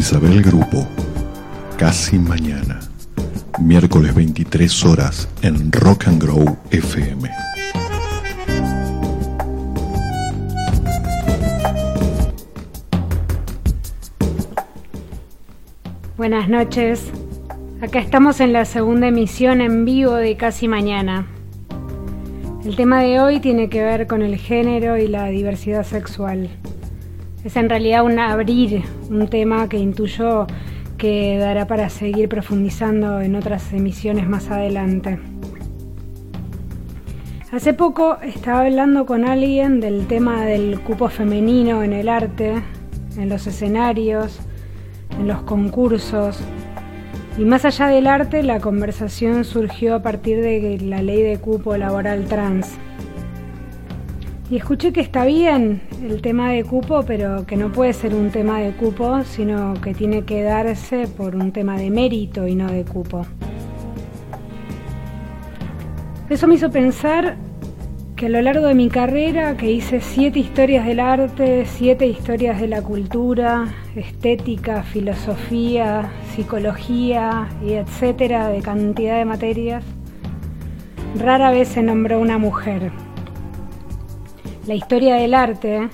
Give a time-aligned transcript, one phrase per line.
[0.00, 0.88] Isabel Grupo,
[1.76, 2.80] casi mañana,
[3.60, 7.28] miércoles 23 horas en Rock and Grow FM.
[16.16, 17.10] Buenas noches.
[17.82, 21.26] Acá estamos en la segunda emisión en vivo de Casi Mañana.
[22.64, 26.48] El tema de hoy tiene que ver con el género y la diversidad sexual.
[27.44, 30.46] Es en realidad un abrir un tema que intuyo
[30.98, 35.18] que dará para seguir profundizando en otras emisiones más adelante.
[37.50, 42.62] Hace poco estaba hablando con alguien del tema del cupo femenino en el arte,
[43.16, 44.40] en los escenarios,
[45.18, 46.38] en los concursos.
[47.38, 51.74] Y más allá del arte, la conversación surgió a partir de la ley de cupo
[51.78, 52.76] laboral trans.
[54.50, 58.30] Y escuché que está bien el tema de cupo, pero que no puede ser un
[58.30, 62.68] tema de cupo, sino que tiene que darse por un tema de mérito y no
[62.68, 63.24] de cupo.
[66.28, 67.36] Eso me hizo pensar
[68.16, 72.60] que a lo largo de mi carrera, que hice siete historias del arte, siete historias
[72.60, 79.84] de la cultura, estética, filosofía, psicología y etcétera, de cantidad de materias,
[81.16, 82.90] rara vez se nombró una mujer
[84.66, 85.88] la historia del arte,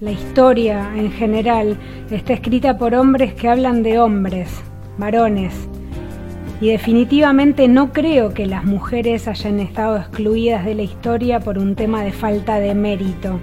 [0.00, 1.76] la historia en general,
[2.10, 4.48] está escrita por hombres que hablan de hombres,
[4.96, 5.68] varones.
[6.60, 11.74] Y definitivamente no creo que las mujeres hayan estado excluidas de la historia por un
[11.74, 13.38] tema de falta de mérito.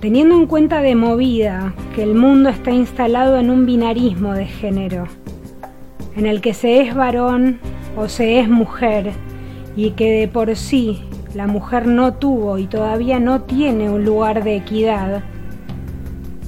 [0.00, 5.06] Teniendo en cuenta de movida que el mundo está instalado en un binarismo de género,
[6.16, 7.60] en el que se es varón
[7.94, 9.12] o se es mujer,
[9.76, 11.02] y que de por sí
[11.34, 15.22] la mujer no tuvo y todavía no tiene un lugar de equidad,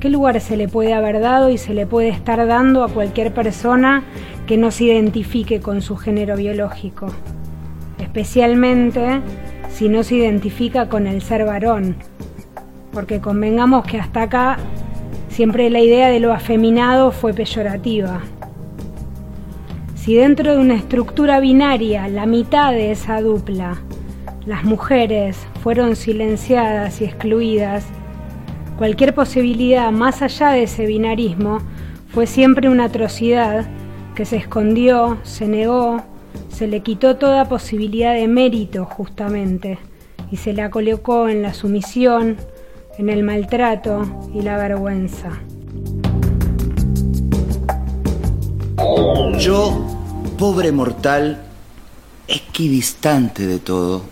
[0.01, 3.33] ¿qué lugar se le puede haber dado y se le puede estar dando a cualquier
[3.33, 4.03] persona
[4.47, 7.07] que no se identifique con su género biológico?
[7.99, 9.21] Especialmente
[9.71, 11.97] si no se identifica con el ser varón,
[12.93, 14.59] porque convengamos que hasta acá
[15.29, 18.21] siempre la idea de lo afeminado fue peyorativa.
[19.95, 23.79] Si dentro de una estructura binaria la mitad de esa dupla
[24.47, 27.85] las mujeres fueron silenciadas y excluidas,
[28.77, 31.61] cualquier posibilidad más allá de ese binarismo
[32.09, 33.67] fue siempre una atrocidad
[34.15, 36.03] que se escondió, se negó,
[36.49, 39.79] se le quitó toda posibilidad de mérito justamente
[40.31, 42.37] y se la colocó en la sumisión,
[42.99, 44.03] en el maltrato
[44.35, 45.31] y la vergüenza.
[49.39, 49.87] Yo,
[50.39, 51.43] pobre mortal,
[52.29, 54.12] equidistante de todo,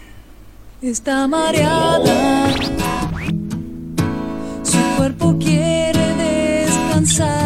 [0.81, 2.51] Está mareada,
[4.63, 7.40] su cuerpo quiere descansar,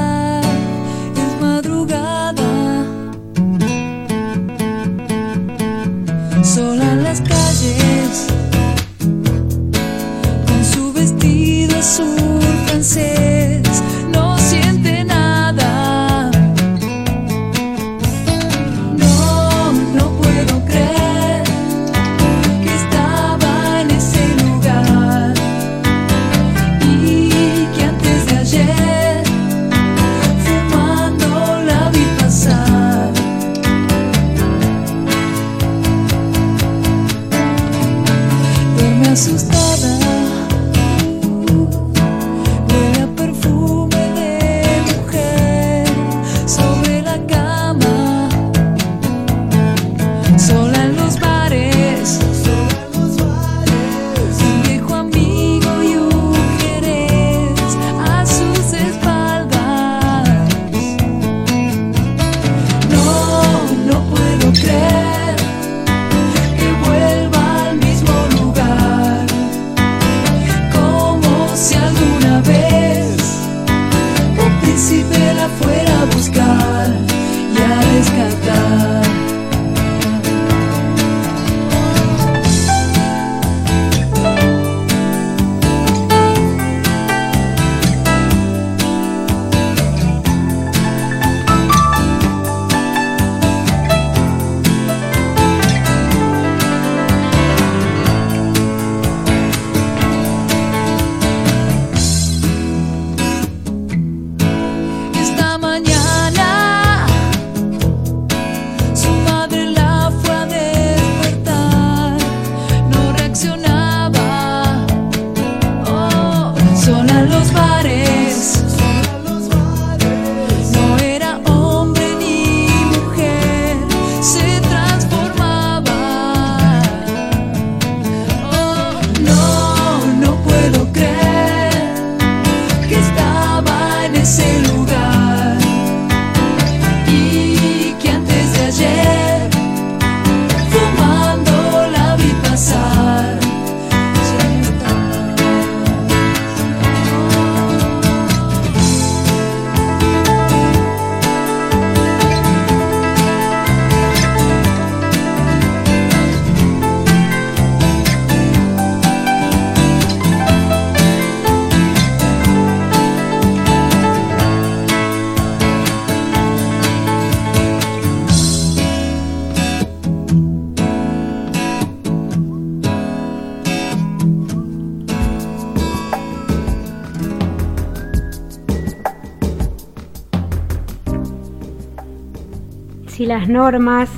[183.26, 184.10] las normas,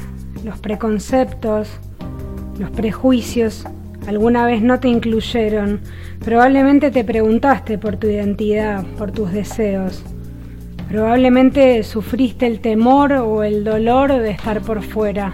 [0.43, 1.69] los preconceptos,
[2.59, 3.65] los prejuicios
[4.07, 5.81] alguna vez no te incluyeron,
[6.23, 10.03] probablemente te preguntaste por tu identidad, por tus deseos.
[10.89, 15.33] Probablemente sufriste el temor o el dolor de estar por fuera.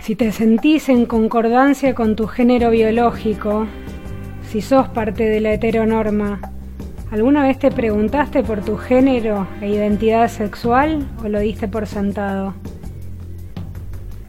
[0.00, 3.66] Si te sentís en concordancia con tu género biológico,
[4.48, 6.40] si sos parte de la heteronorma,
[7.10, 12.52] ¿Alguna vez te preguntaste por tu género e identidad sexual o lo diste por sentado?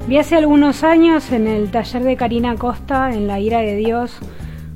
[0.08, 4.20] Vi hace algunos años en el taller de Karina Costa, en La Ira de Dios,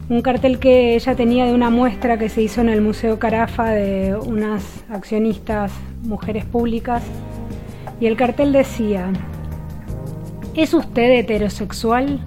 [0.09, 3.69] un cartel que ella tenía de una muestra que se hizo en el Museo Carafa
[3.69, 7.03] de unas accionistas mujeres públicas.
[7.99, 9.13] Y el cartel decía,
[10.55, 12.19] ¿es usted heterosexual?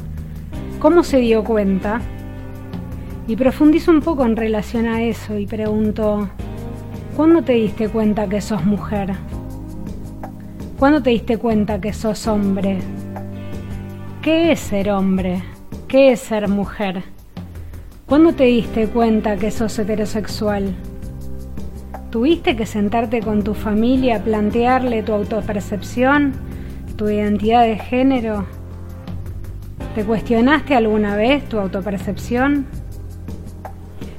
[0.79, 2.01] ¿Cómo se dio cuenta?
[3.27, 6.29] Y profundizo un poco en relación a eso y pregunto,
[7.17, 9.15] ¿cuándo te diste cuenta que sos mujer?
[10.79, 12.81] ¿Cuándo te diste cuenta que sos hombre?
[14.21, 15.43] ¿Qué es ser hombre?
[15.89, 17.03] ¿Qué es ser mujer?
[18.05, 20.75] ¿Cuándo te diste cuenta que sos heterosexual?
[22.11, 26.33] ¿Tuviste que sentarte con tu familia a plantearle tu autopercepción,
[26.97, 28.45] tu identidad de género?
[29.95, 32.67] ¿Te cuestionaste alguna vez tu autopercepción?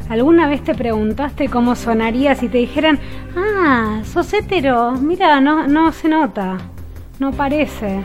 [0.10, 3.00] ¿Alguna vez te preguntaste cómo sonaría si te dijeran,
[3.36, 6.58] ah, sos hetero, mira, no, no se nota,
[7.18, 8.02] no parece?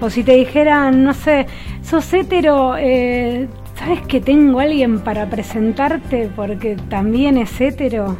[0.00, 1.46] O si te dijeran, no sé,
[1.82, 8.16] sos hetero, eh, ¿sabes que tengo alguien para presentarte porque también es hetero?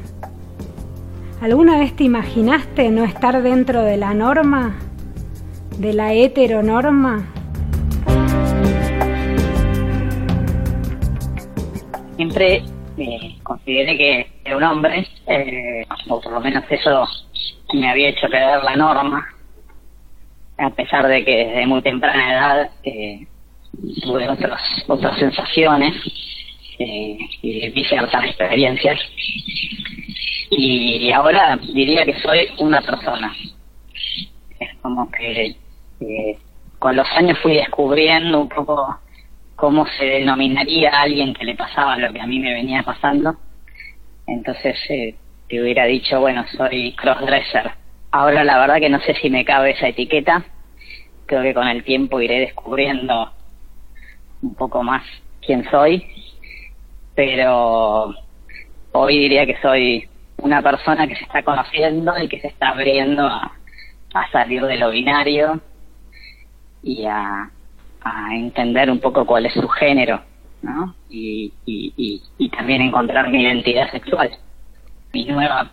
[1.41, 4.77] ¿Alguna vez te imaginaste no estar dentro de la norma?
[5.79, 7.27] ¿De la heteronorma?
[12.17, 12.63] Siempre
[12.99, 17.07] eh, consideré que era un hombre, eh, o por lo menos eso
[17.75, 19.27] me había hecho creer la norma,
[20.59, 23.27] a pesar de que desde muy temprana edad eh,
[24.03, 25.95] tuve otras, otras sensaciones
[26.79, 28.99] eh, y vi ciertas experiencias.
[30.51, 33.35] Y ahora diría que soy una persona.
[34.59, 35.57] Es como que
[36.79, 38.97] con los años fui descubriendo un poco
[39.57, 43.37] cómo se denominaría a alguien que le pasaba lo que a mí me venía pasando.
[44.27, 45.15] Entonces eh,
[45.49, 47.73] te hubiera dicho, bueno, soy crossdresser.
[48.11, 50.45] Ahora la verdad que no sé si me cabe esa etiqueta.
[51.25, 53.33] Creo que con el tiempo iré descubriendo
[54.43, 55.03] un poco más
[55.41, 56.07] quién soy.
[57.15, 58.15] Pero
[58.93, 63.27] hoy diría que soy una persona que se está conociendo y que se está abriendo
[63.27, 63.53] a,
[64.13, 65.61] a salir de lo binario
[66.83, 67.51] y a,
[68.07, 70.21] a entender un poco cuál es su género,
[70.63, 70.95] ¿no?
[71.11, 74.31] Y, y, y, también encontrar mi identidad sexual,
[75.13, 75.73] mi nueva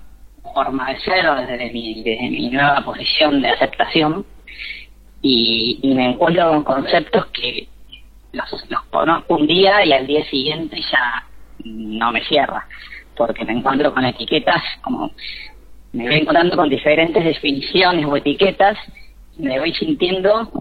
[0.54, 4.26] forma de ser desde mi, desde mi nueva posición de aceptación
[5.22, 7.68] y, y me encuentro con conceptos que
[8.32, 11.26] los, los conozco un día y al día siguiente ya
[11.64, 12.68] no me cierra,
[13.16, 15.12] porque me encuentro con etiquetas como
[15.92, 18.78] me voy encontrando con diferentes definiciones o etiquetas
[19.38, 20.52] me voy sintiendo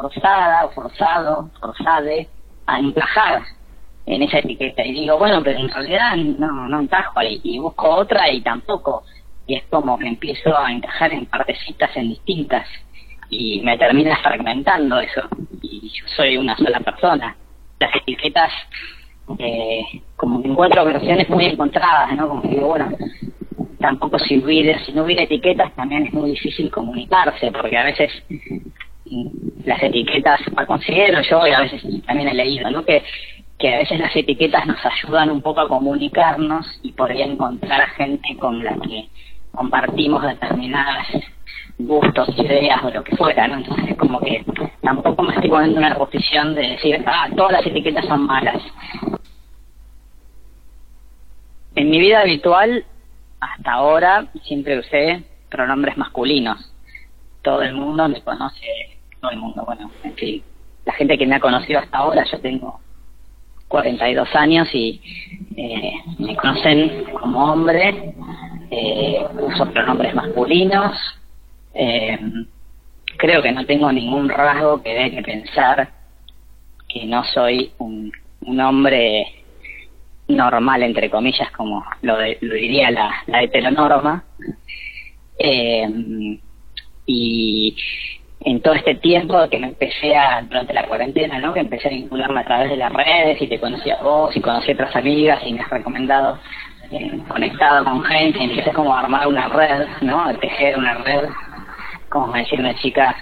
[0.00, 2.28] forzada o forzado, forzade
[2.66, 3.42] a encajar
[4.06, 4.84] en esa etiqueta.
[4.84, 7.40] Y digo, bueno, pero en realidad no, encajo ahí.
[7.42, 9.04] Y busco otra y tampoco.
[9.46, 12.66] Y es como que empiezo a encajar en partecitas en distintas.
[13.28, 15.22] Y me termina fragmentando eso.
[15.62, 17.36] Y yo soy una sola persona.
[17.78, 18.52] Las etiquetas,
[19.38, 19.82] eh,
[20.16, 22.28] como que encuentro versiones muy encontradas, ¿no?
[22.28, 22.90] Como que digo, bueno,
[23.78, 28.10] tampoco si hubiera, si no hubiera etiquetas también es muy difícil comunicarse, porque a veces
[29.64, 32.84] las etiquetas, considero yo y a veces también he leído, ¿no?
[32.84, 33.02] Que,
[33.58, 38.36] que a veces las etiquetas nos ayudan un poco a comunicarnos y podría encontrar gente
[38.38, 39.08] con la que
[39.52, 41.08] compartimos determinadas
[41.78, 43.56] gustos, ideas o lo que fuera, ¿no?
[43.56, 44.44] Entonces como que
[44.82, 48.62] tampoco me estoy poniendo en una posición de decir, ah, todas las etiquetas son malas.
[51.74, 52.84] En mi vida habitual,
[53.40, 56.72] hasta ahora, siempre usé pronombres masculinos.
[57.42, 60.42] Todo el mundo me conoce todo el mundo, bueno, en fin,
[60.84, 62.80] la gente que me ha conocido hasta ahora, yo tengo
[63.68, 65.00] 42 años y
[65.56, 68.14] eh, me conocen como hombre,
[68.70, 70.96] eh, uso pronombres masculinos,
[71.74, 72.18] eh,
[73.16, 75.90] creo que no tengo ningún rasgo que dé que pensar
[76.88, 78.12] que no soy un,
[78.42, 79.44] un hombre
[80.28, 84.24] normal, entre comillas, como lo, lo diría la, la heteronorma.
[85.38, 86.38] Eh,
[87.06, 87.76] y
[88.42, 91.52] en todo este tiempo que me empecé a, durante la cuarentena, ¿no?
[91.52, 94.40] Que empecé a vincularme a través de las redes y te conocí a vos y
[94.40, 96.38] conocí a otras amigas y me has recomendado
[96.90, 100.24] eh, conectado con gente y empecé como a armar una red, ¿no?
[100.24, 101.28] A tejer una red,
[102.08, 103.14] como me decía una chica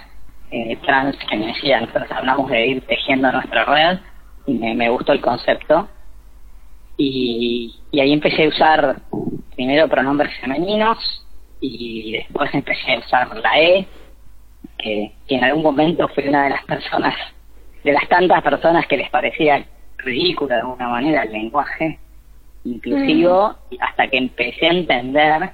[0.52, 3.98] eh, trans que me decía, nosotros hablamos de ir tejiendo nuestra red
[4.46, 5.88] y me, gustó el concepto.
[6.96, 8.96] Y, y ahí empecé a usar
[9.54, 10.98] primero pronombres femeninos
[11.60, 13.86] y después empecé a usar la E
[14.78, 17.14] que, en algún momento fui una de las personas,
[17.84, 19.64] de las tantas personas que les parecía
[19.98, 21.98] ridículo de alguna manera el lenguaje
[22.64, 23.74] inclusivo, mm.
[23.80, 25.50] hasta que empecé a entender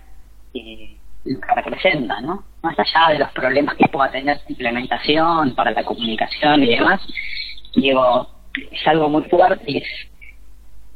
[0.55, 2.45] eh, lo que representa, ¿no?
[2.63, 7.01] Más allá de los problemas que pueda tener su implementación para la comunicación y demás,
[7.75, 8.29] digo,
[8.71, 9.89] es algo muy fuerte y es,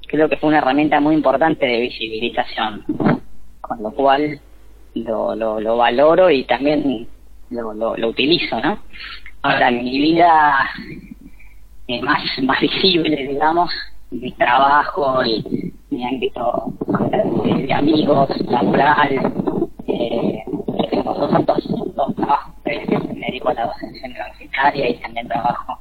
[0.07, 2.85] creo que fue una herramienta muy importante de visibilización,
[3.61, 4.41] con lo cual
[4.95, 7.09] lo, lo, lo valoro y también
[7.51, 8.79] lo, lo, utilizo, ¿no?
[9.43, 10.71] Ahora, en mi vida
[11.87, 13.71] eh, más, más visible, digamos,
[14.11, 16.73] mi trabajo y mi ámbito
[17.11, 19.33] de, amigos, laboral.
[19.87, 20.45] Eh,
[20.91, 25.79] tengo dos, dos, dos trabajos me dedico a la docencia universitaria y también trabajo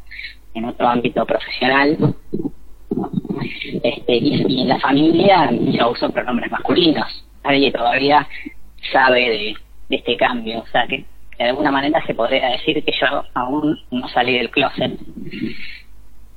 [0.53, 1.97] en otro ámbito profesional.
[3.83, 7.25] Este, y, en la familia yo uso pronombres masculinos.
[7.43, 8.27] Nadie todavía
[8.91, 9.55] sabe
[9.89, 10.59] de, este cambio.
[10.59, 11.05] O sea que
[11.37, 14.99] de alguna manera se podría decir que yo aún no salí del closet.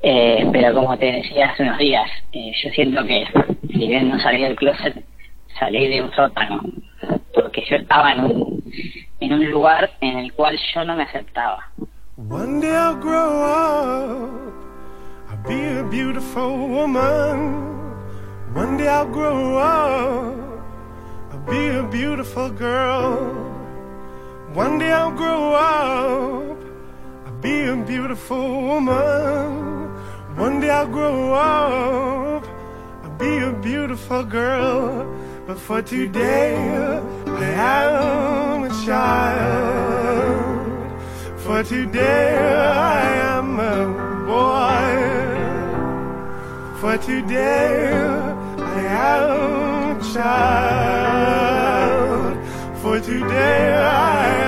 [0.03, 3.27] Eh, pero como te decía hace unos días, eh, yo siento que
[3.71, 5.05] si bien no salí del closet,
[5.59, 6.63] salí de un sótano,
[7.35, 8.65] porque yo estaba en un,
[9.21, 11.71] en un lugar en el cual yo no me aceptaba.
[12.17, 14.53] One day I'll grow up,
[15.31, 17.81] I'll be a beautiful woman.
[18.55, 20.35] One day I'll grow up,
[21.33, 23.50] I'll be a beautiful girl.
[24.55, 26.59] One day I'll grow up,
[27.25, 29.89] I'll be a beautiful woman.
[30.35, 32.45] One day I'll grow up,
[33.05, 35.07] I'll be a beautiful girl.
[35.47, 36.57] But for today,
[37.27, 40.61] I am a child.
[41.39, 43.03] For today I
[43.37, 43.87] am a
[44.27, 44.97] boy.
[46.81, 47.93] For today
[48.59, 50.51] I am a child.
[52.83, 54.40] For today I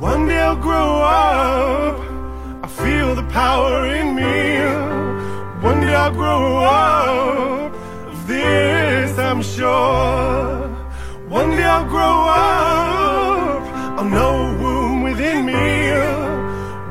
[0.00, 1.98] One day I'll grow up.
[2.62, 4.62] I feel the power in me.
[5.62, 7.72] One day I'll grow up.
[8.12, 10.68] Of this I'm sure.
[11.28, 13.62] One day I'll grow up,
[13.98, 15.92] I'll know a womb within me.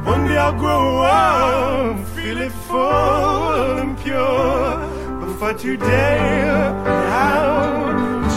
[0.05, 4.77] One day I'll grow up, feel it full and pure.
[5.19, 8.29] But for today, I'm a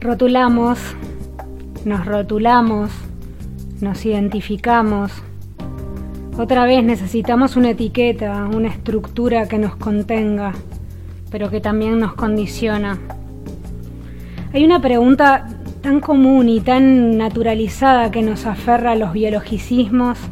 [0.00, 0.78] Rotulamos,
[1.84, 2.92] nos rotulamos,
[3.80, 5.10] nos identificamos.
[6.38, 10.52] Otra vez necesitamos una etiqueta, una estructura que nos contenga,
[11.32, 12.96] pero que también nos condiciona.
[14.52, 15.48] Hay una pregunta
[15.82, 20.29] tan común y tan naturalizada que nos aferra a los biologicismos,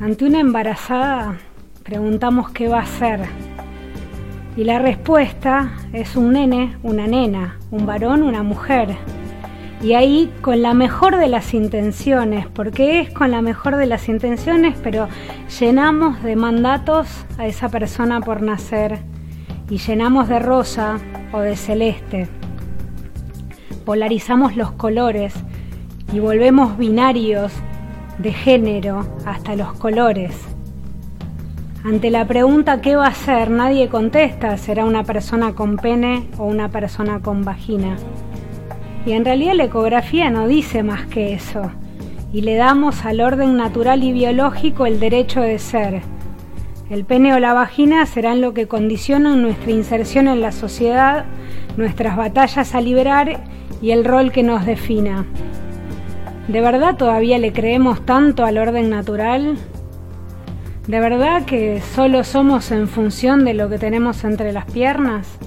[0.00, 1.38] ante una embarazada
[1.82, 3.20] preguntamos qué va a ser.
[4.56, 8.96] Y la respuesta es un nene, una nena, un varón, una mujer.
[9.82, 14.08] Y ahí con la mejor de las intenciones, porque es con la mejor de las
[14.08, 15.08] intenciones, pero
[15.60, 17.08] llenamos de mandatos
[17.38, 18.98] a esa persona por nacer
[19.70, 20.98] y llenamos de rosa
[21.32, 22.28] o de celeste
[23.88, 25.32] polarizamos los colores
[26.12, 27.50] y volvemos binarios
[28.18, 30.36] de género hasta los colores.
[31.84, 33.50] Ante la pregunta ¿qué va a ser?
[33.50, 37.96] nadie contesta, será una persona con pene o una persona con vagina.
[39.06, 41.70] Y en realidad la ecografía no dice más que eso,
[42.32, 46.02] y le damos al orden natural y biológico el derecho de ser.
[46.90, 51.26] El pene o la vagina serán lo que condicionan nuestra inserción en la sociedad,
[51.76, 53.40] nuestras batallas a liberar
[53.80, 55.26] y el rol que nos defina.
[56.48, 59.58] ¿De verdad todavía le creemos tanto al orden natural?
[60.86, 65.38] ¿De verdad que solo somos en función de lo que tenemos entre las piernas?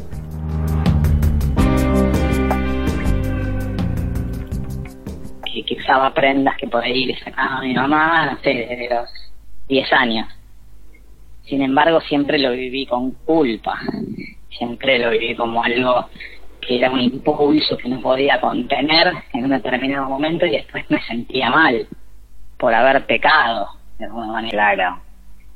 [5.51, 8.87] Que, que usaba prendas que por ahí le sacaba a mi mamá, no sé, desde
[8.93, 9.09] los
[9.69, 10.27] 10 años.
[11.45, 13.79] Sin embargo, siempre lo viví con culpa,
[14.55, 16.05] siempre lo viví como algo
[16.61, 21.01] que era un impulso que no podía contener en un determinado momento y después me
[21.01, 21.87] sentía mal
[22.57, 24.73] por haber pecado, de alguna manera.
[24.75, 25.01] Claro.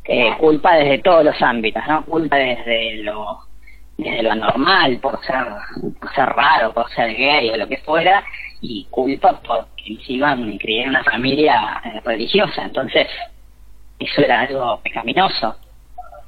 [0.05, 2.03] Eh, culpa desde todos los ámbitos, ¿no?
[2.05, 3.39] Culpa desde lo
[3.97, 5.45] desde lo anormal, por ser,
[5.99, 8.23] por ser raro, por ser gay o lo que fuera,
[8.61, 13.07] y culpa porque encima me crié en una familia eh, religiosa, entonces
[13.99, 15.55] eso era algo pecaminoso.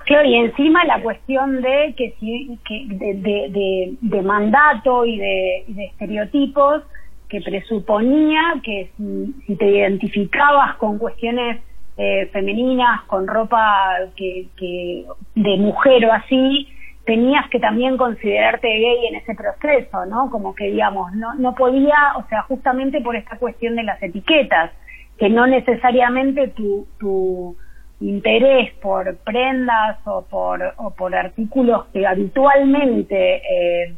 [0.07, 5.17] Claro, y encima la cuestión de que, si, que de, de, de, de mandato y
[5.17, 6.83] de, estereotipos
[7.27, 11.61] que presuponía que si, si te identificabas con cuestiones
[11.97, 16.69] eh, femeninas, con ropa que, que de mujer o así,
[17.05, 20.29] tenías que también considerarte gay en ese proceso, ¿no?
[20.29, 24.71] Como que, digamos, no, no podía, o sea, justamente por esta cuestión de las etiquetas,
[25.17, 27.57] que no necesariamente tu, tu
[27.99, 33.95] interés por prendas o por, o por artículos que habitualmente eh,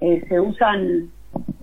[0.00, 1.10] eh, se usan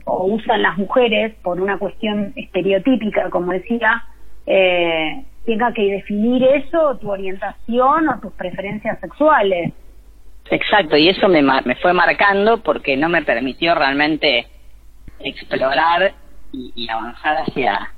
[0.06, 4.04] o usan las mujeres por una cuestión estereotípica, como decía,
[4.46, 9.74] eh, tenga que definir eso, tu orientación o tus preferencias sexuales.
[10.52, 14.46] Exacto, y eso me, me fue marcando porque no me permitió realmente
[15.20, 16.14] explorar
[16.52, 17.94] y, y avanzar hacia,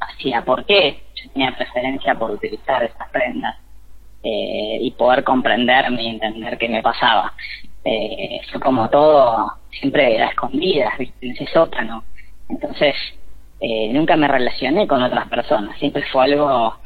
[0.00, 3.56] hacia por qué yo tenía preferencia por utilizar estas prendas
[4.22, 7.32] eh, y poder comprenderme y entender qué me pasaba.
[7.84, 11.26] Eh, fue como todo, siempre era escondidas, ¿viste?
[11.26, 12.04] en ese sótano.
[12.48, 12.94] Entonces,
[13.60, 16.76] eh, nunca me relacioné con otras personas, siempre fue algo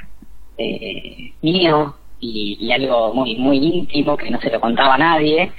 [0.58, 5.52] eh, mío y, y algo muy muy íntimo que no se lo contaba a nadie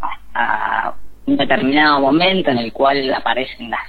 [0.00, 0.94] hasta
[1.26, 3.80] un determinado momento en el cual aparecen las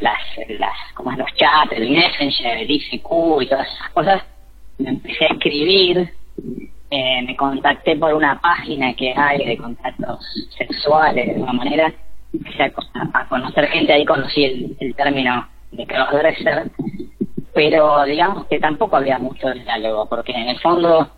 [0.00, 0.18] las,
[0.58, 4.22] las como es los chats, el Messenger, el ICQ y todas esas cosas,
[4.78, 6.10] me empecé a escribir,
[6.90, 10.24] eh, me contacté por una página que hay de contactos
[10.56, 11.92] sexuales de alguna manera,
[12.32, 16.70] empecé a, conocer gente, ahí conocí el, el término de crossdresser,
[17.54, 21.10] pero digamos que tampoco había mucho diálogo, porque en el fondo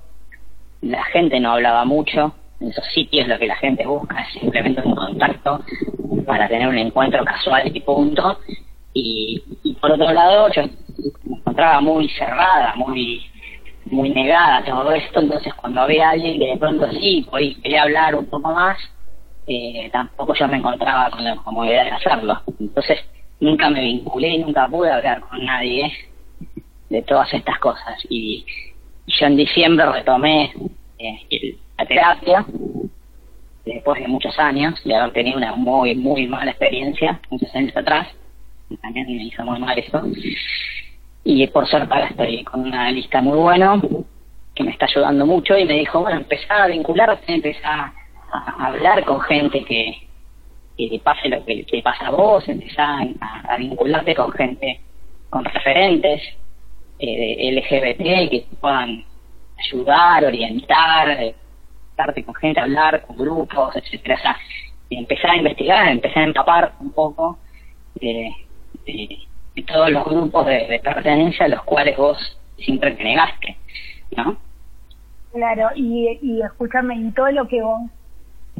[0.82, 4.82] la gente no hablaba mucho, en esos sitios lo que la gente busca es simplemente
[4.84, 5.64] un contacto
[6.26, 8.38] para tener un encuentro casual y punto,
[8.94, 9.42] y,
[9.80, 10.62] por otro lado yo
[11.24, 13.22] me encontraba muy cerrada, muy
[13.86, 18.14] muy negada todo esto, entonces cuando había alguien que de pronto sí podía, quería hablar
[18.14, 18.78] un poco más,
[19.46, 22.40] eh, tampoco yo me encontraba con la comodidad de hacerlo.
[22.60, 23.00] Entonces
[23.40, 25.92] nunca me vinculé nunca pude hablar con nadie
[26.88, 27.98] de todas estas cosas.
[28.08, 28.44] Y
[29.06, 30.54] yo en diciembre retomé
[30.98, 32.46] eh, la terapia,
[33.64, 38.08] después de muchos años, de haber tenido una muy, muy mala experiencia, muchos años atrás,
[38.80, 40.02] también me hizo muy mal eso.
[41.24, 43.80] Y por suerte ahora estoy con una lista muy buena
[44.54, 47.92] que me está ayudando mucho y me dijo, bueno, empezar a vincularte, empezar
[48.32, 50.08] a, hablar con gente que,
[50.76, 54.80] que pase lo que te pasa a vos, empezar a, vincularte con gente,
[55.30, 56.22] con referentes
[56.98, 59.04] eh, LGBT que puedan
[59.58, 61.34] ayudar, orientar, eh,
[62.24, 64.16] con gente, hablar con grupos, etcétera.
[64.16, 67.38] O empezar a investigar, empezar a empapar un poco
[67.94, 68.30] de,
[68.86, 69.18] de,
[69.54, 72.18] de todos los grupos de, de, pertenencia a los cuales vos
[72.56, 73.56] siempre te negaste,
[74.16, 74.36] ¿no?
[75.32, 77.80] Claro, y, y escúchame, y todo lo que vos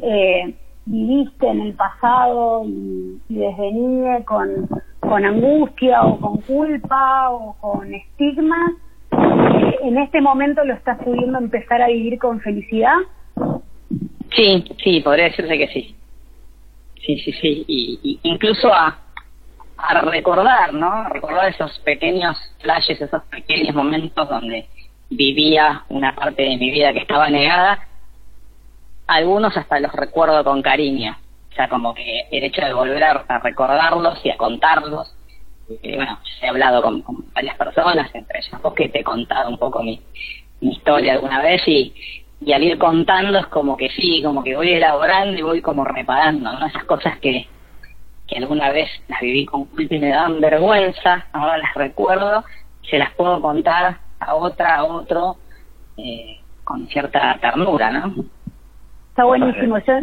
[0.01, 0.53] eh,
[0.85, 4.67] viviste en el pasado y, y desde niña con,
[4.99, 8.71] con angustia o con culpa o con estigmas,
[9.11, 12.95] eh, ¿en este momento lo estás pudiendo empezar a vivir con felicidad?
[14.35, 15.95] Sí, sí, podría decirse que sí.
[17.05, 17.65] Sí, sí, sí.
[17.67, 18.97] Y, y incluso a,
[19.87, 21.09] a recordar, ¿no?
[21.09, 24.67] Recordar esos pequeños flashes, esos pequeños momentos donde
[25.09, 27.87] vivía una parte de mi vida que estaba negada.
[29.07, 31.17] Algunos hasta los recuerdo con cariño.
[31.51, 35.15] O sea, como que el hecho de volver a, recordarlos y a contarlos.
[35.83, 39.49] Eh, bueno, he hablado con, con, varias personas, entre ellas vos que te he contado
[39.49, 40.01] un poco mi,
[40.59, 41.93] mi historia alguna vez y,
[42.41, 45.85] y al ir contando es como que sí, como que voy elaborando y voy como
[45.85, 46.65] reparando, ¿no?
[46.65, 47.47] Esas cosas que,
[48.27, 52.43] que alguna vez las viví con culpa y me dan vergüenza, ahora las recuerdo,
[52.89, 55.37] se las puedo contar a otra, a otro,
[55.97, 58.13] eh, con cierta ternura, ¿no?
[59.09, 59.77] Está buenísimo.
[59.79, 59.93] Yo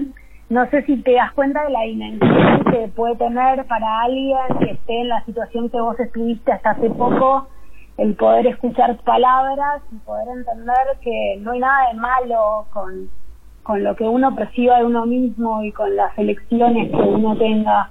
[0.50, 4.72] no sé si te das cuenta de la dimensión que puede tener para alguien que
[4.72, 7.48] esté en la situación que vos estuviste hasta hace poco,
[7.96, 13.10] el poder escuchar palabras y poder entender que no hay nada de malo con,
[13.62, 17.90] con lo que uno perciba de uno mismo y con las elecciones que uno tenga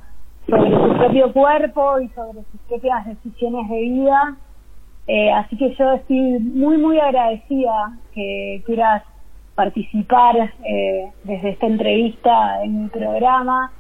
[0.50, 4.38] sobre su propio cuerpo y sobre sus propias decisiones de vida.
[5.08, 9.04] Eh, así que yo estoy muy, muy agradecida que quieras
[9.56, 13.72] participar eh, desde esta entrevista en mi programa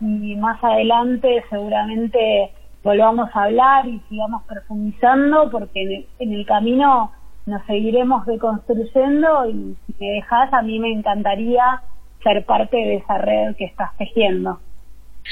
[0.00, 7.10] y más adelante seguramente volvamos a hablar y sigamos profundizando porque en el, camino
[7.46, 11.82] nos seguiremos deconstruyendo y si me dejas a mí me encantaría
[12.22, 14.60] ser parte de esa red que estás tejiendo.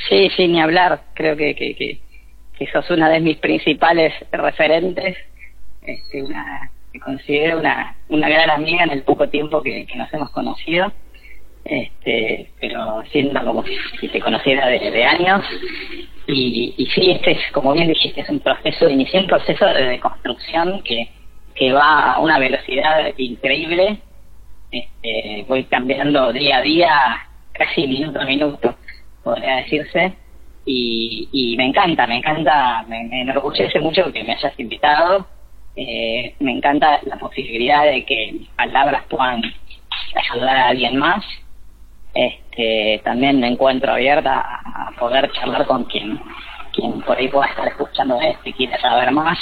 [0.09, 1.03] Sí, sí, ni hablar.
[1.15, 2.01] Creo que, que, que,
[2.59, 5.17] que sos una de mis principales referentes.
[5.83, 10.31] Este, una, me considero una, una gran amiga en el poco tiempo que, nos hemos
[10.31, 10.93] conocido.
[11.65, 13.65] Este, pero siendo como
[14.01, 15.45] si te conociera de, de años.
[16.27, 19.85] Y, y sí, este es, como bien dijiste, es un proceso, inicié un proceso de
[19.85, 21.09] deconstrucción que,
[21.55, 23.99] que va a una velocidad increíble.
[24.71, 28.75] Este, voy cambiando día a día, casi minuto a minuto,
[29.23, 30.15] podría decirse.
[30.65, 35.27] Y, y me encanta, me encanta, me, me enorgullece mucho que me hayas invitado.
[35.75, 39.43] Eh, me encanta la posibilidad de que mis palabras puedan
[40.15, 41.25] ayudar a alguien más.
[42.15, 46.21] Este, también me encuentro abierta a, poder charlar con quien,
[46.73, 49.39] quien por ahí pueda estar escuchando esto y quiera saber más,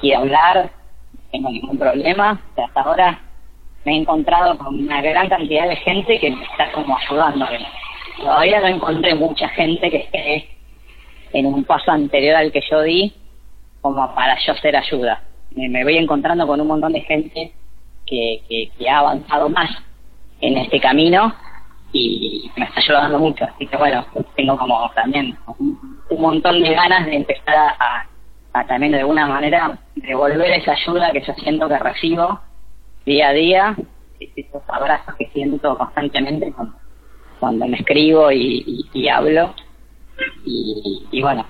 [0.00, 0.70] quiere hablar,
[1.14, 2.40] no tengo ningún problema.
[2.56, 3.18] Hasta ahora
[3.84, 7.46] me he encontrado con una gran cantidad de gente que me está como ayudando.
[8.18, 10.48] Todavía no encontré mucha gente que esté
[11.32, 13.14] en un paso anterior al que yo di
[13.80, 15.22] como para yo ser ayuda.
[15.52, 17.52] Me, voy encontrando con un montón de gente
[18.06, 19.70] que, que, ha avanzado más
[20.40, 21.32] en este camino
[21.92, 23.44] y me está ayudando mucho.
[23.44, 24.04] Así que bueno,
[24.34, 25.78] tengo como también un,
[26.20, 28.06] montón de ganas de empezar a,
[28.52, 32.40] a, también de alguna manera devolver esa ayuda que yo siento que recibo
[33.06, 33.76] día a día,
[34.18, 36.74] esos abrazos que siento constantemente cuando,
[37.38, 39.54] cuando me escribo y, y, hablo.
[40.44, 41.46] Y, y bueno,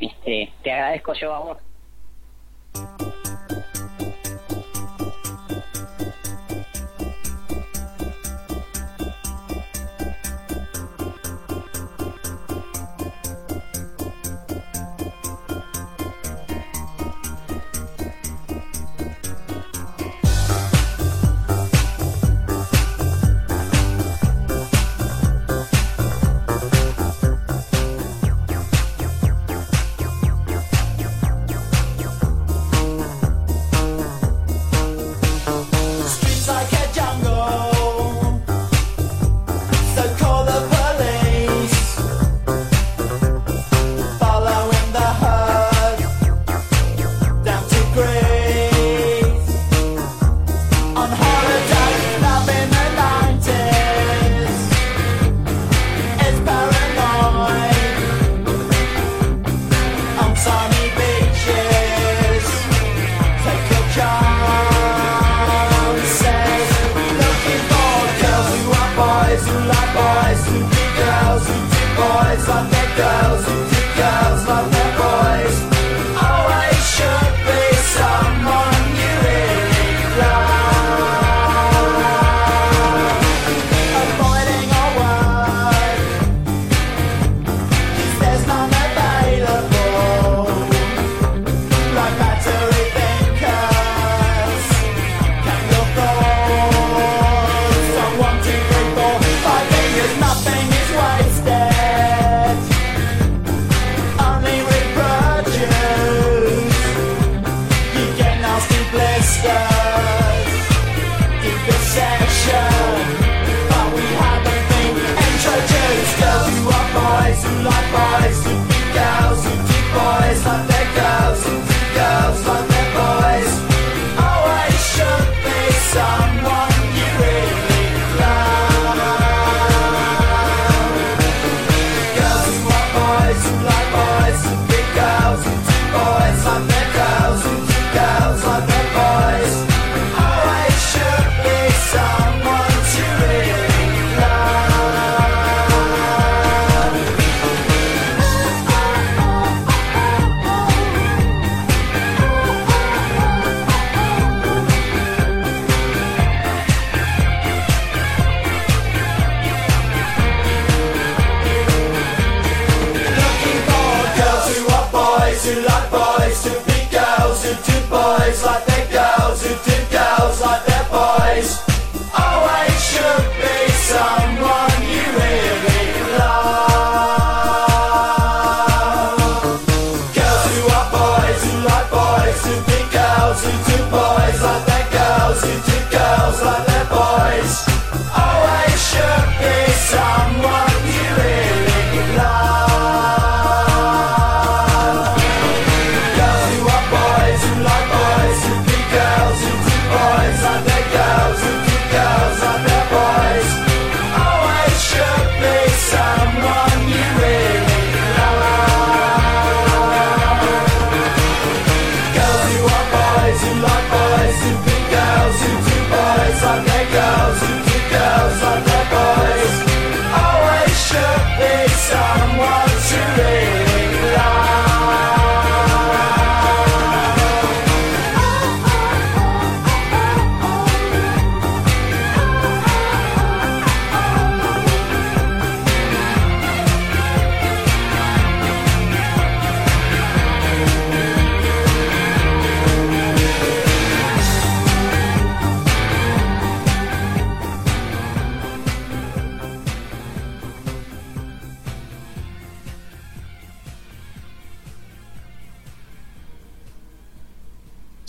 [0.00, 1.58] este, te agradezco yo a vos.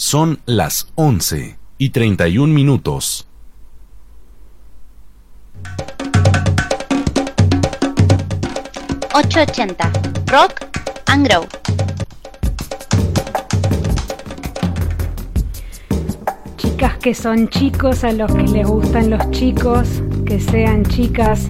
[0.07, 3.27] Son las 11 y 31 minutos.
[9.13, 10.27] ...880...
[10.27, 10.67] Rock
[11.07, 11.47] and Grow.
[16.57, 21.49] Chicas que son chicos a los que les gustan los chicos, que sean chicas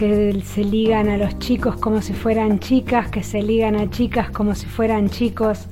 [0.00, 4.30] que se ligan a los chicos como si fueran chicas, que se ligan a chicas
[4.30, 5.66] como si fueran chicos.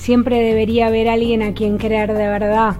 [0.00, 2.76] Siempre debería haber alguien a quien creer de verdad.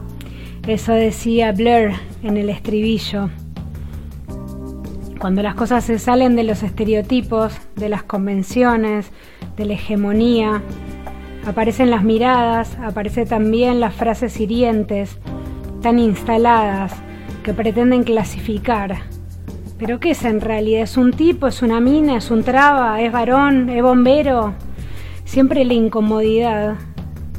[0.66, 3.28] Eso decía Blur en el estribillo.
[5.18, 9.12] Cuando las cosas se salen de los estereotipos, de las convenciones,
[9.58, 10.62] de la hegemonía,
[11.46, 15.18] aparecen las miradas, aparecen también las frases hirientes,
[15.82, 16.94] tan instaladas,
[17.44, 18.96] que pretenden clasificar.
[19.78, 20.84] ¿Pero qué es en realidad?
[20.84, 21.48] ¿Es un tipo?
[21.48, 22.16] ¿Es una mina?
[22.16, 23.02] ¿Es un traba?
[23.02, 23.68] ¿Es varón?
[23.68, 24.54] ¿Es bombero?
[25.26, 26.76] Siempre la incomodidad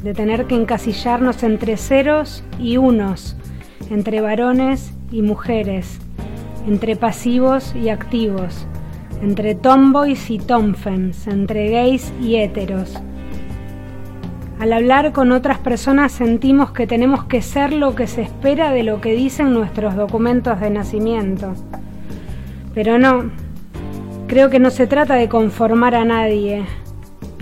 [0.02, 3.36] de tener que encasillarnos entre ceros y unos,
[3.90, 5.98] entre varones y mujeres,
[6.66, 8.66] entre pasivos y activos,
[9.22, 13.00] entre tomboys y tomfens, entre gays y héteros.
[14.58, 18.84] Al hablar con otras personas sentimos que tenemos que ser lo que se espera de
[18.84, 21.54] lo que dicen nuestros documentos de nacimiento.
[22.74, 23.30] Pero no,
[24.28, 26.64] creo que no se trata de conformar a nadie.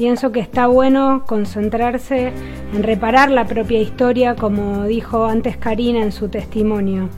[0.00, 2.32] Pienso que está bueno concentrarse
[2.74, 7.10] en reparar la propia historia, como dijo antes Karina en su testimonio.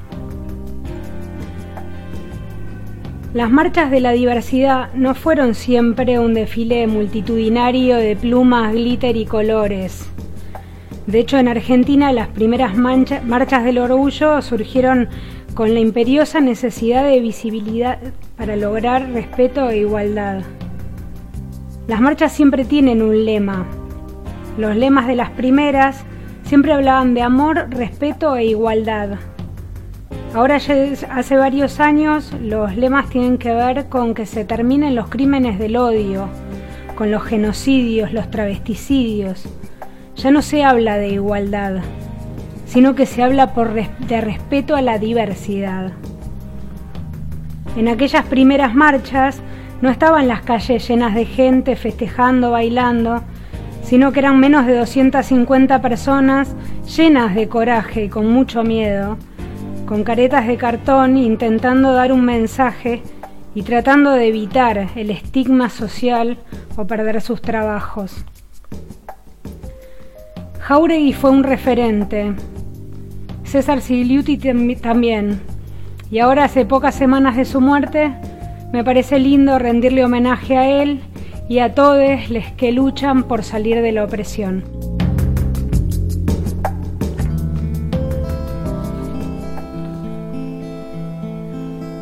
[3.34, 9.26] Las marchas de la diversidad no fueron siempre un desfile multitudinario de plumas, glitter y
[9.26, 10.10] colores.
[11.06, 15.08] De hecho, en Argentina las primeras marchas del orgullo surgieron
[15.54, 18.00] con la imperiosa necesidad de visibilidad
[18.36, 20.42] para lograr respeto e igualdad.
[21.88, 23.66] Las marchas siempre tienen un lema.
[24.56, 26.04] Los lemas de las primeras
[26.44, 29.18] siempre hablaban de amor, respeto e igualdad.
[30.32, 35.58] Ahora hace varios años los lemas tienen que ver con que se terminen los crímenes
[35.58, 36.28] del odio,
[36.94, 39.44] con los genocidios, los travesticidios.
[40.14, 41.82] Ya no se habla de igualdad,
[42.64, 43.52] sino que se habla
[44.08, 45.92] de respeto a la diversidad.
[47.76, 49.42] En aquellas primeras marchas
[49.82, 53.22] no estaban las calles llenas de gente festejando, bailando,
[53.82, 56.54] sino que eran menos de 250 personas
[56.96, 59.18] llenas de coraje y con mucho miedo,
[59.84, 63.02] con caretas de cartón intentando dar un mensaje
[63.56, 66.38] y tratando de evitar el estigma social
[66.76, 68.24] o perder sus trabajos.
[70.60, 72.34] Jauregui fue un referente,
[73.42, 74.38] César Sigliuti
[74.76, 75.40] también.
[76.10, 78.14] Y ahora, hace pocas semanas de su muerte,
[78.72, 81.00] me parece lindo rendirle homenaje a él
[81.48, 84.64] y a todos los que luchan por salir de la opresión.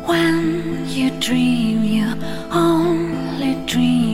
[0.07, 2.05] When you dream, you
[2.51, 4.11] only dream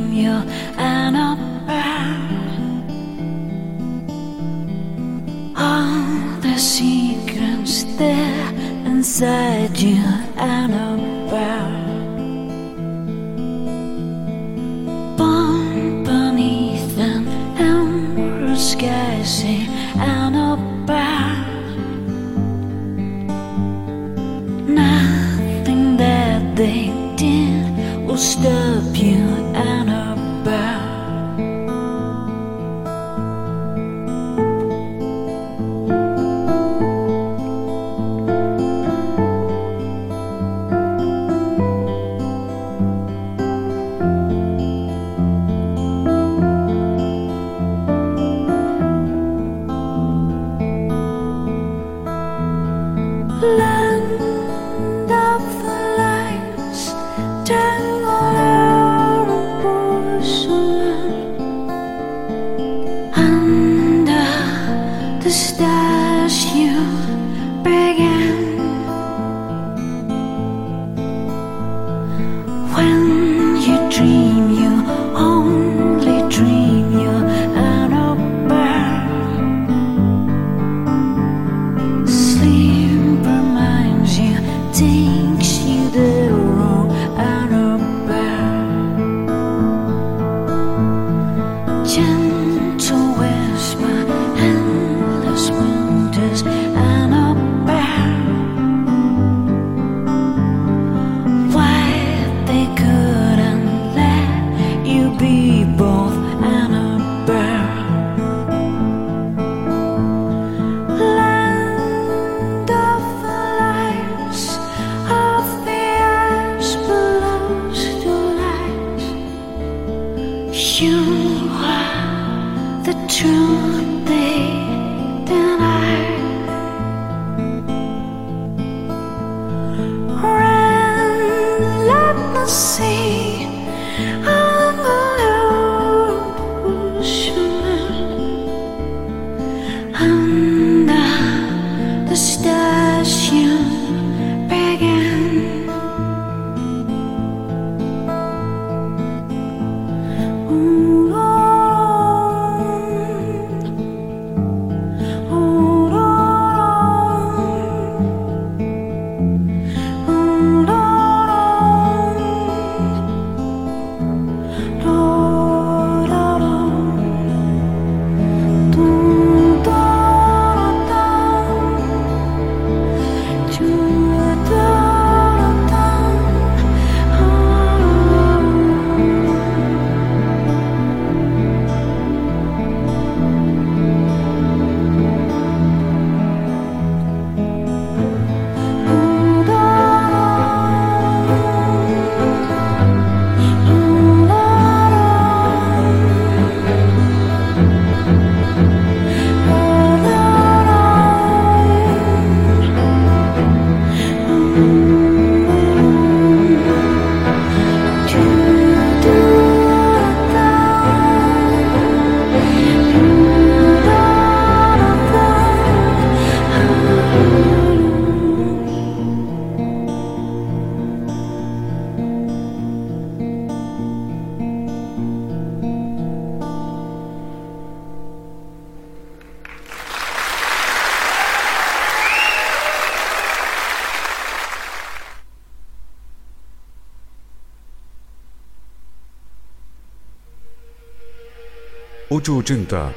[242.17, 242.93] ...880...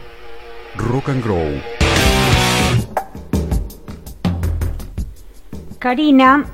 [0.76, 1.60] Rock and Grow.
[5.78, 6.46] Karina,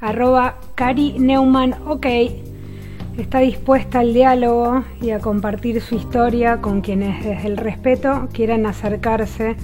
[0.00, 2.06] arroba Cari Neumann, ok,
[3.16, 8.66] está dispuesta al diálogo y a compartir su historia con quienes desde el respeto quieran
[8.66, 9.54] acercarse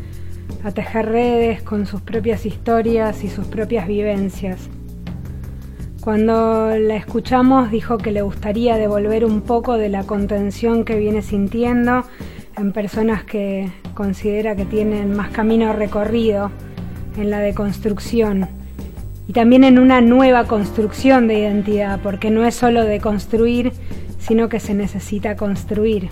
[0.63, 4.71] a tejer redes con sus propias historias y sus propias vivencias.
[6.07, 11.21] Cuando la escuchamos dijo que le gustaría devolver un poco de la contención que viene
[11.21, 12.05] sintiendo
[12.57, 16.51] en personas que considera que tienen más camino recorrido
[17.17, 18.49] en la deconstrucción
[19.29, 23.73] y también en una nueva construcción de identidad, porque no es solo de construir,
[24.19, 26.09] sino que se necesita construir.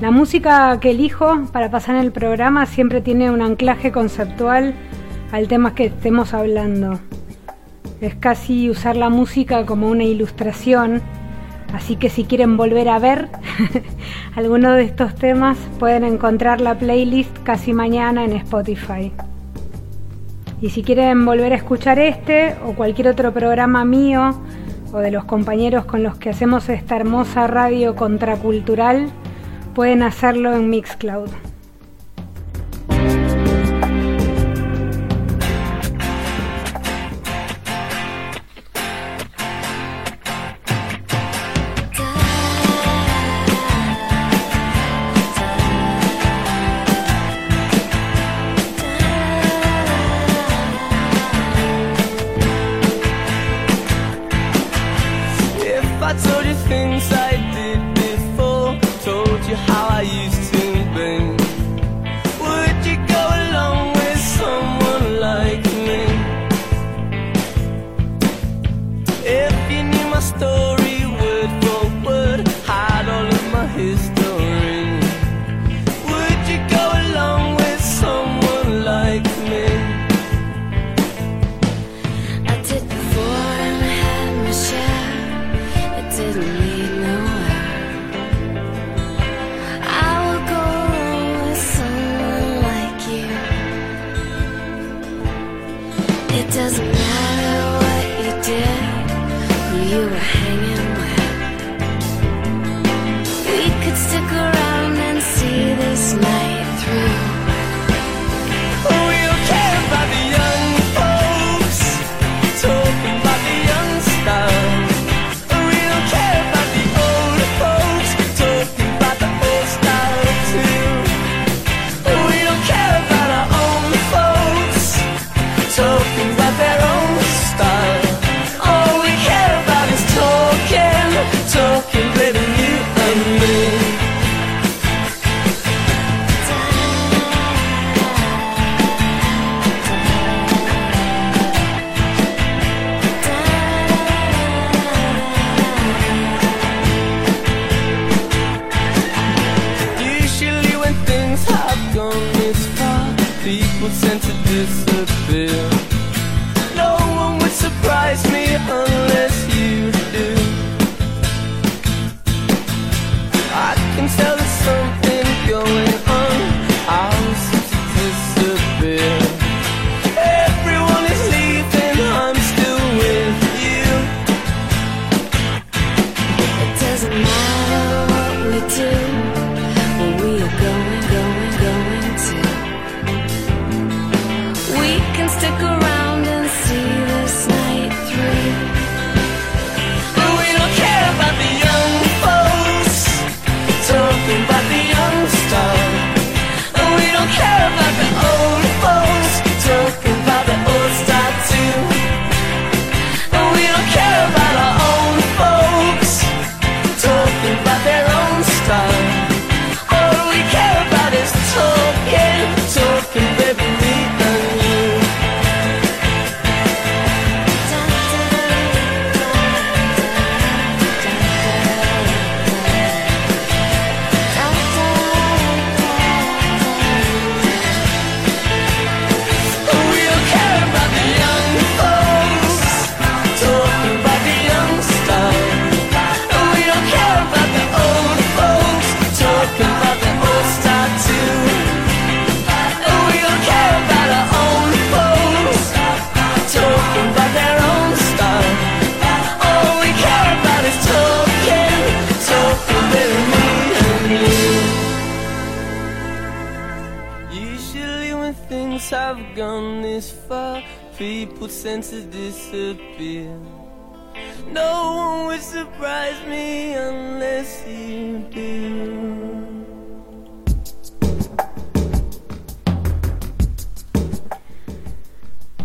[0.00, 4.74] La música que elijo para pasar en el programa siempre tiene un anclaje conceptual
[5.32, 7.00] al tema que estemos hablando.
[8.02, 11.00] Es casi usar la música como una ilustración,
[11.72, 13.28] así que si quieren volver a ver
[14.34, 19.12] alguno de estos temas pueden encontrar la playlist casi mañana en Spotify.
[20.60, 24.40] Y si quieren volver a escuchar este o cualquier otro programa mío
[24.92, 29.10] o de los compañeros con los que hacemos esta hermosa radio contracultural,
[29.74, 31.45] pueden hacerlo en Mixcloud.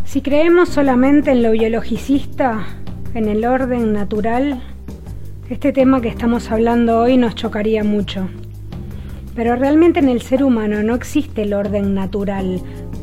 [0.05, 2.65] Si creemos solamente en lo biologicista,
[3.13, 4.61] en el orden natural,
[5.49, 8.29] este tema que estamos hablando hoy nos chocaría mucho.
[9.35, 12.61] Pero realmente en el ser humano no existe el orden natural,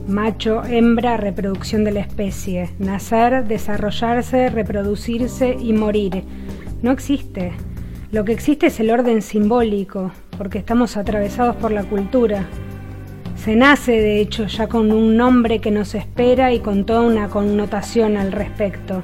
[0.09, 6.25] macho, hembra, reproducción de la especie, nacer, desarrollarse, reproducirse y morir.
[6.83, 7.53] No existe.
[8.11, 12.47] Lo que existe es el orden simbólico, porque estamos atravesados por la cultura.
[13.37, 17.29] Se nace, de hecho, ya con un nombre que nos espera y con toda una
[17.29, 19.03] connotación al respecto.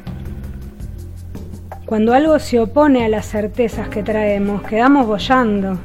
[1.84, 5.78] Cuando algo se opone a las certezas que traemos, quedamos bollando.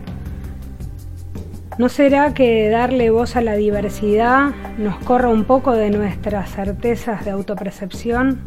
[1.79, 7.23] ¿No será que darle voz a la diversidad nos corra un poco de nuestras certezas
[7.23, 8.41] de autopercepción?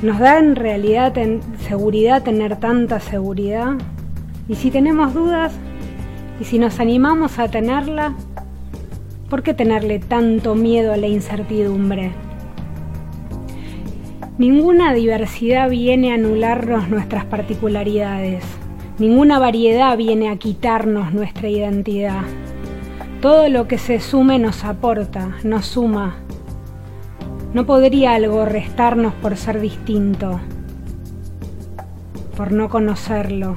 [0.00, 1.12] ¿Nos da en realidad
[1.58, 3.74] seguridad tener tanta seguridad?
[4.48, 5.52] Y si tenemos dudas,
[6.40, 8.14] y si nos animamos a tenerla,
[9.28, 12.12] ¿por qué tenerle tanto miedo a la incertidumbre?
[14.38, 18.42] Ninguna diversidad viene a anularnos nuestras particularidades.
[18.98, 22.22] Ninguna variedad viene a quitarnos nuestra identidad.
[23.22, 26.16] Todo lo que se sume nos aporta, nos suma.
[27.54, 30.40] No podría algo restarnos por ser distinto,
[32.36, 33.56] por no conocerlo.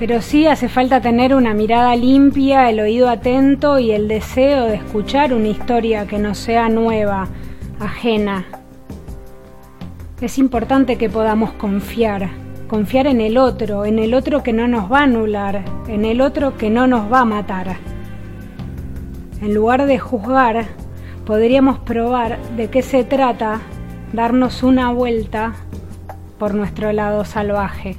[0.00, 4.74] Pero sí hace falta tener una mirada limpia, el oído atento y el deseo de
[4.74, 7.28] escuchar una historia que no sea nueva,
[7.78, 8.46] ajena.
[10.20, 12.41] Es importante que podamos confiar,
[12.72, 16.22] confiar en el otro, en el otro que no nos va a anular, en el
[16.22, 17.76] otro que no nos va a matar.
[19.42, 20.64] En lugar de juzgar,
[21.26, 23.60] podríamos probar de qué se trata,
[24.14, 25.52] darnos una vuelta
[26.38, 27.98] por nuestro lado salvaje.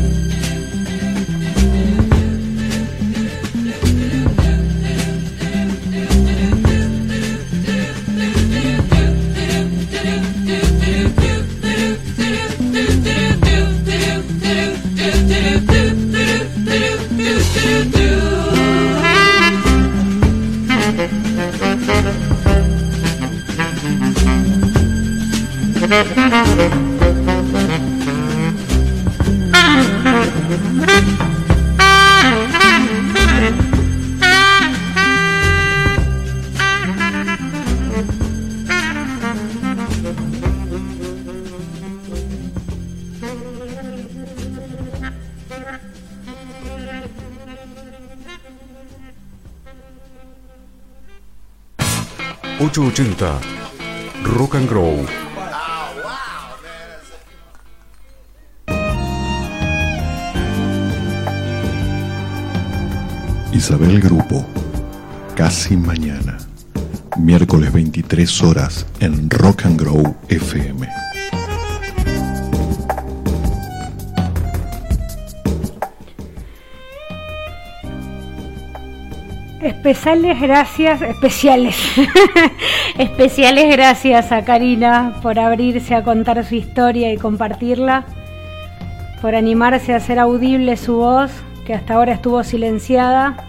[63.53, 64.45] Isabel Grupo,
[65.35, 66.37] casi mañana.
[67.19, 70.87] Miércoles 23 horas en Rock and Grow FM.
[79.61, 81.75] Especiales gracias, especiales,
[82.97, 88.05] especiales gracias a Karina por abrirse a contar su historia y compartirla,
[89.21, 91.31] por animarse a hacer audible su voz,
[91.65, 93.47] que hasta ahora estuvo silenciada.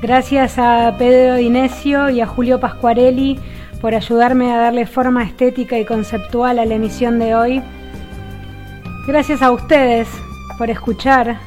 [0.00, 3.38] Gracias a Pedro Inesio y a Julio Pascuarelli
[3.80, 7.62] por ayudarme a darle forma estética y conceptual a la emisión de hoy.
[9.06, 10.08] Gracias a ustedes
[10.58, 11.38] por escuchar,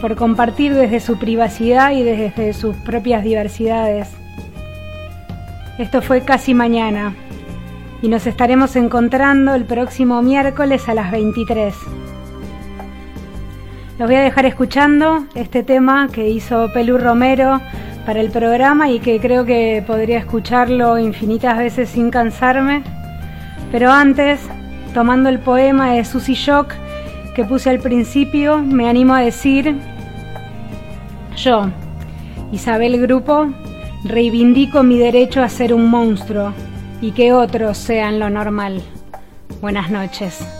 [0.00, 4.08] por compartir desde su privacidad y desde sus propias diversidades.
[5.78, 7.14] Esto fue casi mañana
[8.02, 11.74] y nos estaremos encontrando el próximo miércoles a las 23.
[13.98, 17.60] Los voy a dejar escuchando este tema que hizo Pelú Romero
[18.06, 22.84] para el programa y que creo que podría escucharlo infinitas veces sin cansarme.
[23.72, 24.38] Pero antes,
[24.94, 26.74] tomando el poema de Susy Shock,
[27.34, 29.74] que puse al principio, me animo a decir,
[31.36, 31.68] yo,
[32.52, 33.48] Isabel Grupo,
[34.04, 36.52] reivindico mi derecho a ser un monstruo
[37.00, 38.80] y que otros sean lo normal.
[39.60, 40.57] Buenas noches.